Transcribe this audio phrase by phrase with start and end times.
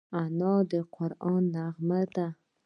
[0.21, 2.27] انا د قرآن نغمه ده